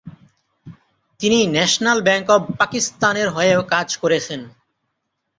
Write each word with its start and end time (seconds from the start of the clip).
তিনি 1.19 1.39
national 1.47 1.99
bank 2.01 2.27
of 2.29 2.41
পাকিস্তানের 2.59 3.27
হয়েও 3.29 3.61
কাজ 3.73 3.87
করেছেন। 3.97 4.41